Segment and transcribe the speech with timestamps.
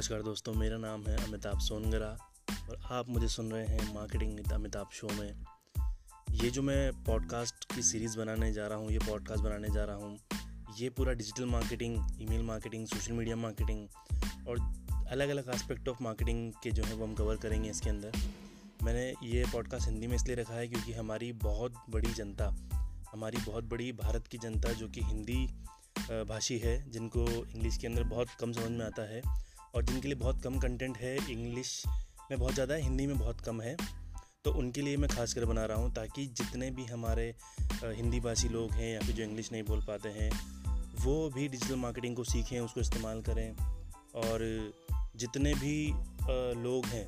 [0.00, 2.06] नमस्कार दोस्तों, मेरा नाम है अमिताभ सोनगरा
[2.70, 5.44] और आप मुझे सुन रहे हैं मार्केटिंग अमिताभ शो में।
[6.34, 9.96] ये जो मैं पॉडकास्ट की सीरीज़ बनाने जा रहा हूँ, ये पॉडकास्ट बनाने जा रहा
[9.96, 10.18] हूँ,
[10.78, 14.60] ये पूरा digital marketing email marketing social media marketing और
[15.08, 18.12] अलग अलग एस्पेक्ट ऑफ़ मार्केटिंग के जो है वो हम कवर करेंगे इसके अंदर।
[18.82, 22.48] मैंने ये पॉडकास्ट हिंदी में इसलिए रखा है क्योंकि हमारी बहुत बड़ी जनता,
[23.12, 25.46] हमारी बहुत बड़ी भारत की जनता जो कि हिंदी
[26.28, 29.22] भाषी है, जिनको इंग्लिश के अंदर बहुत कम समझ में आता है
[29.74, 31.82] और जिनके लिए बहुत कम कंटेंट है इंग्लिश
[32.30, 33.76] में बहुत ज़्यादा है हिंदी में बहुत कम है
[34.44, 37.34] तो उनके लिए मैं खास कर बना रहा हूँ ताकि जितने भी हमारे
[37.84, 40.30] हिंदी भाषी लोग हैं या फिर जो इंग्लिश नहीं बोल पाते हैं,
[41.04, 43.50] वो भी डिजिटल मार्केटिंग को सीखें, उसको इस्तेमाल करें
[44.14, 44.44] और
[45.16, 45.74] जितने भी
[46.62, 47.06] लोग हैं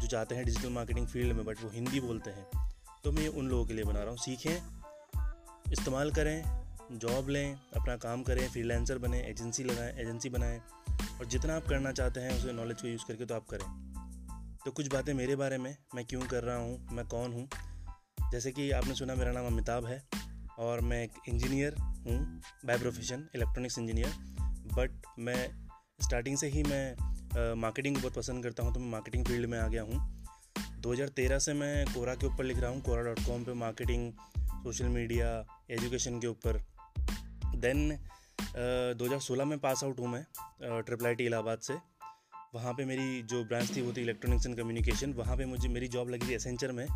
[0.00, 2.46] जो चाहते हैं डिजिटल मार्केटिंग फ़ील्ड में बट वो हिंदी बोलते हैं
[3.04, 7.96] तो मैं उन लोगों के लिए बना रहा हूँ। सीखें, इस्तेमाल करें जॉब लें, अपना
[7.96, 10.60] काम करें फ्रीलांसर बने एजेंसी लगाएँ एजेंसी बनाएँ
[11.18, 13.66] और जितना आप करना चाहते हैं, उसे नॉलेज को यूज़ करके तो आप करें।
[14.64, 17.48] तो कुछ बातें मेरे बारे में, मैं क्यों कर रहा हूँ, मैं कौन हूँ?
[18.32, 20.02] जैसे कि आपने सुना मेरा नाम अमिताभ है
[20.58, 22.18] और मैं एक इंजीनियर हूँ
[22.66, 24.12] by profession electronics engineer
[24.76, 25.48] but मैं
[26.02, 29.66] स्टार्टिंग से ही मैं मार्केटिंग बहुत पसंद करता हूँ तो मैं मार्केटिंग फ़ील्ड में आ
[29.68, 33.54] गया हूँ। 2013 से मैं कोरा के ऊपर लिख रहा हूँ, कोरा डॉट कॉम पर
[33.54, 34.12] मार्केटिंग
[34.62, 35.28] सोशल मीडिया
[35.70, 36.58] एजुकेशन के ऊपर।
[37.56, 37.98] देन
[38.40, 40.24] दो हज़ार सोलह में पास आउट हूँ मैं
[40.82, 41.74] ट्रिपल आई टी इलाहाबाद से।
[42.54, 45.88] वहाँ पे मेरी जो ब्रांच थी वो थी इलेक्ट्रॉनिक्स एंड कम्युनिकेशन वहाँ पे मुझे मेरी
[45.88, 46.86] जॉब लगी थी एसेंचर में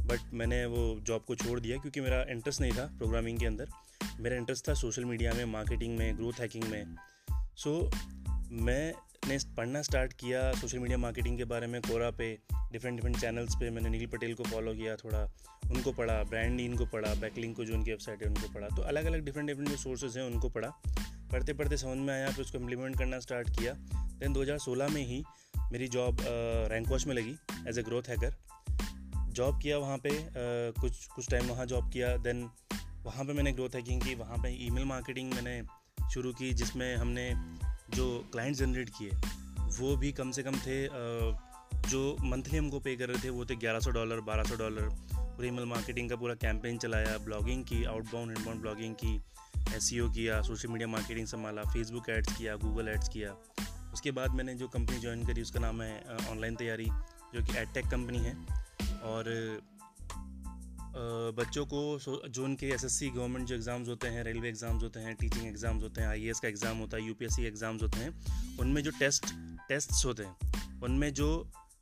[0.00, 3.68] बट मैंने वो जॉब को छोड़ दिया क्योंकि मेरा इंटरेस्ट नहीं था प्रोग्रामिंग के अंदर।
[4.20, 6.96] मेरा इंटरेस्ट था सोशल मीडिया में मार्केटिंग में ग्रोथ हैकिंग में।
[7.56, 7.96] सो so,
[8.52, 8.92] मैं
[9.28, 12.26] ने पढ़ना स्टार्ट किया सोशल मीडिया मार्केटिंग के बारे में कोरा पे
[12.72, 15.22] डिफरेंट डिफरेंट चैनल्स पे। मैंने नील पटेल को फॉलो किया थोड़ा,
[15.66, 19.04] उनको पढ़ा ब्रांड इनको पढ़ा बैकलिंग को जो उनकी वेबसाइट है उनको पढ़ा। तो अलग
[19.04, 20.68] अलग डिफरेंट डिफरेंट जो सोर्सेज हैं उनको पढ़ा।
[21.32, 23.72] पढ़ते पढ़ते समझ में आया, फिर उसको इम्प्लीमेंट करना स्टार्ट किया।
[24.20, 25.22] देन 2016 में ही
[25.72, 26.18] मेरी जॉब
[26.72, 27.36] रैंक वॉच में लगी
[27.68, 28.36] as a growth hacker
[29.30, 30.10] job किया वहाँ पे
[30.80, 32.48] कुछ कुछ टाइम वहाँ जॉब किया। देन
[33.04, 35.62] वहाँ पे मैंने ग्रोथ हैकिंग की, वहाँ पे ईमेल मार्केटिंग मैंने
[36.12, 37.32] शुरू की, जिसमें हमने
[37.94, 39.10] जो क्लाइंट जनरेट किए,
[39.78, 40.86] वो भी कम से कम थे
[41.88, 45.64] जो मंथली हमको पे कर रहे थे, वो थे 1100 डॉलर 1200 डॉलर पूरी ईमेल
[45.64, 49.16] मार्केटिंग का पूरा कैंपेन चलाया ब्लॉगिंग की आउटबाउंड इनबाउंड ब्लॉगिंग की
[49.76, 53.32] एस किया सोशल मीडिया मार्केटिंग संभाला फेसबुक एड्स किया गूगल एड्स किया।
[53.92, 56.86] उसके बाद मैंने जो कंपनी ज्वाइन करी, उसका नाम है ऑनलाइन तैयारी,
[57.34, 58.34] जो कि एडटेक कंपनी है।
[59.02, 59.24] और
[60.94, 65.46] बच्चों को जो उनके एसएससी गवर्नमेंट जो एग्ज़ाम्स होते हैं रेलवे एग्ज़ाम्स होते हैं टीचिंग
[65.46, 69.26] एग्ज़ाम्स होते हैं आईएएस का एग्ज़ाम होता है यूपीएससी एग्ज़ाम्स होते हैं, उनमें जो टेस्ट
[69.68, 71.28] टेस्ट्स होते हैं, उनमें जो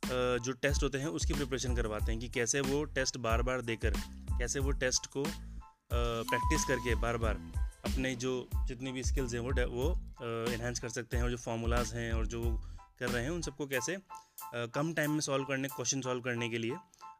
[0.05, 3.93] जो टेस्ट होते हैं, उसकी प्रिपरेशन करवाते हैं कि कैसे वो टेस्ट बार बार देकर,
[4.39, 5.23] कैसे वो टेस्ट को
[5.91, 7.39] प्रैक्टिस करके बार बार
[7.85, 8.33] अपने जो
[8.67, 9.89] जितनी भी स्किल्स हैं वो वो
[10.53, 12.41] इन्हेंस कर सकते हैं और जो फार्मूलाज हैं और जो
[12.99, 13.97] कर रहे हैं, उन सबको कैसे
[14.73, 16.75] कम टाइम में सॉल्व करने क्वेश्चन सॉल्व करने के लिए।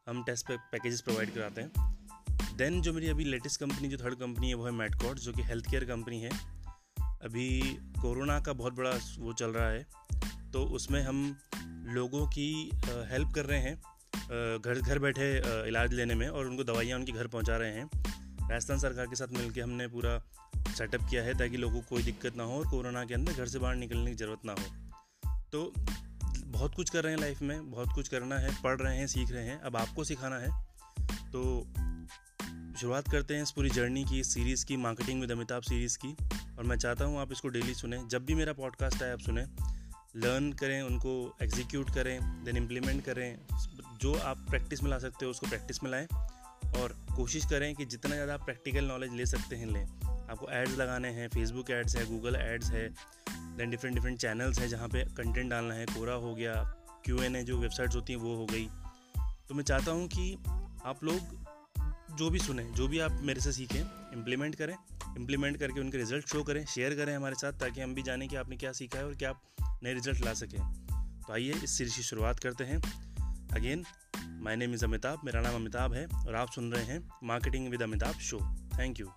[0.09, 4.16] हम टेस्ट पे पैकेजेस प्रोवाइड कराते हैं। देन जो मेरी अभी लेटेस्ट कंपनी जो थर्ड
[4.16, 6.30] कंपनी है, वो है मेडकॉट जो कि हेल्थ केयर कंपनी है।
[7.24, 7.59] अभी
[8.02, 9.86] कोरोना का बहुत बड़ा वो चल रहा है
[10.52, 11.36] तो उसमें हम
[11.90, 12.50] लोगों की
[13.09, 13.75] हेल्प कर रहे हैं
[14.58, 15.25] घर घर बैठे
[15.68, 17.90] इलाज लेने में और उनको दवाइयाँ उनके घर पहुँचा रहे हैं।
[18.50, 20.18] राजस्थान सरकार के साथ मिलकर हमने पूरा
[20.69, 23.48] सेटअप किया है ताकि लोगों को कोई दिक्कत ना हो और कोरोना के अंदर घर
[23.48, 25.74] से बाहर निकलने की ज़रूरत ना हो। तो
[26.59, 29.31] बहुत कुछ कर रहे हैं लाइफ में, बहुत कुछ करना है, पढ़ रहे हैं, सीख
[29.31, 30.50] रहे हैं, अब आपको सिखाना है।
[31.31, 31.68] तो
[32.78, 36.16] शुरुआत करते हैं इस पूरी जर्नी की सीरीज़ की मार्केटिंग विद अमिताभ सीरीज़ की।
[36.58, 39.46] और मैं चाहता हूँ आप इसको डेली सुने। जब भी मेरा पॉडकास्ट आए, आप सुने।
[40.16, 43.38] लर्न करें, उनको एग्जीक्यूट करें देन इम्प्लीमेंट करें।
[44.02, 46.08] जो आप प्रैक्टिस में ला सकते हो, उसको प्रैक्टिस में लाएँ।
[46.81, 50.78] और कोशिश करें कि जितना ज़्यादा आप प्रैक्टिकल नॉलेज ले सकते हैं, लें। आपको एड्स
[50.78, 52.88] लगाने हैं फेसबुक एड्स है गूगल एड्स है
[53.57, 56.53] देन डिफरेंट डिफरेंट चैनल्स हैं जहाँ पे कंटेंट डालना है। कोरा हो गया
[57.06, 58.66] क्यू एन ए जो वेबसाइट्स होती हैं, वो हो गई।
[59.50, 60.34] तो मैं चाहता हूँ कि
[60.85, 63.79] आप लोग जो भी सुने, जो भी आप मेरे से सीखें
[64.13, 64.75] इम्प्लीमेंट करें।
[65.18, 68.36] इम्प्लीमेंट करके उनके रिज़ल्ट शो करें शेयर करें हमारे साथ, ताकि हम भी जानें कि
[68.36, 70.59] आपने क्या सीखा है और क्या आप नए रिज़ल्ट ला सकें।
[71.21, 72.81] तो आइए इस सीरीज़ की शुरुआत करते हैं।
[73.54, 73.83] Again
[74.44, 77.81] my name is Amitabh मेरा नाम अमिताभ है और आप सुन रहे हैं marketing with
[77.81, 78.39] Amitabh show
[78.80, 79.12] thank you